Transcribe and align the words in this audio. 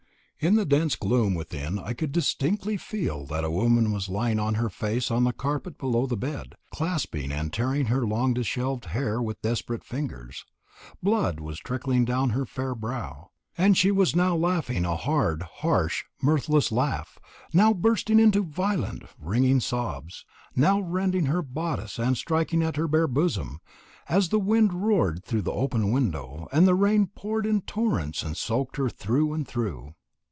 In 0.43 0.55
the 0.55 0.65
dense 0.65 0.95
gloom 0.95 1.35
within 1.35 1.77
I 1.77 1.93
could 1.93 2.11
distinctly 2.11 2.75
feel 2.75 3.27
that 3.27 3.43
a 3.43 3.51
woman 3.51 3.91
was 3.91 4.09
lying 4.09 4.39
on 4.39 4.55
her 4.55 4.71
face 4.71 5.11
on 5.11 5.23
the 5.23 5.33
carpet 5.33 5.77
below 5.77 6.07
the 6.07 6.17
bed 6.17 6.55
clasping 6.71 7.31
and 7.31 7.53
tearing 7.53 7.85
her 7.85 8.03
long 8.07 8.33
dishevelled 8.33 8.85
hair 8.85 9.21
with 9.21 9.43
desperate 9.43 9.83
fingers. 9.83 10.43
Blood 11.03 11.39
was 11.39 11.59
tricking 11.59 12.05
down 12.05 12.31
her 12.31 12.47
fair 12.47 12.73
brow, 12.73 13.29
and 13.55 13.77
she 13.77 13.91
was 13.91 14.15
now 14.15 14.35
laughing 14.35 14.83
a 14.83 14.95
hard, 14.95 15.43
harsh, 15.57 16.05
mirthless 16.23 16.71
laugh, 16.71 17.19
now 17.53 17.71
bursting 17.71 18.19
into 18.19 18.41
violent 18.41 19.03
wringing 19.19 19.59
sobs, 19.59 20.25
now 20.55 20.79
rending 20.79 21.27
her 21.27 21.43
bodice 21.43 21.99
and 21.99 22.17
striking 22.17 22.63
at 22.63 22.77
her 22.77 22.87
bare 22.87 23.07
bosom, 23.07 23.59
as 24.09 24.29
the 24.29 24.39
wind 24.39 24.73
roared 24.73 25.17
in 25.17 25.21
through 25.21 25.43
the 25.43 25.51
open 25.53 25.91
window, 25.91 26.47
and 26.51 26.67
the 26.67 26.73
rain 26.73 27.05
poured 27.13 27.45
in 27.45 27.61
torrents 27.61 28.23
and 28.23 28.35
soaked 28.35 28.77
her 28.77 28.89
through 28.89 29.33
and 29.33 29.47
through. 29.47 29.93